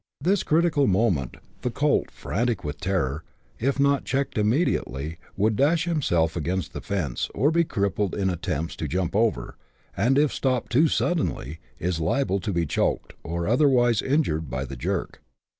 This 0.19 0.39
is 0.39 0.39
the 0.39 0.45
critical 0.47 0.87
moment: 0.87 1.37
the 1.61 1.69
colt, 1.69 2.09
frantic 2.09 2.63
with 2.63 2.79
terror, 2.81 3.23
if 3.59 3.79
not 3.79 4.03
checked 4.03 4.35
immediately, 4.35 5.19
would 5.37 5.55
dash 5.55 5.83
himself 5.85 6.35
against 6.35 6.73
the 6.73 6.81
fence, 6.81 7.29
or 7.35 7.51
be 7.51 7.63
crippled 7.63 8.15
in 8.15 8.27
attempts 8.27 8.75
to 8.77 8.87
jump 8.87 9.15
over; 9.15 9.57
and 9.95 10.17
if 10.17 10.33
stopped 10.33 10.71
too 10.71 10.87
suddenly, 10.87 11.59
is 11.77 11.99
liable 11.99 12.39
to 12.39 12.51
be 12.51 12.65
choked, 12.65 13.13
or 13.21 13.47
otherwise 13.47 14.01
injured 14.01 14.49
by 14.49 14.65
the 14.65 14.75
jerk. 14.75 15.21